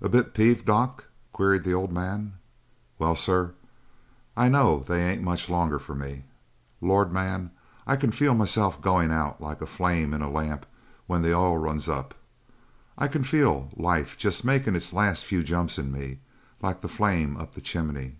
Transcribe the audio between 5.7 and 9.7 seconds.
for me. Lord, man, I can feel myself going out like a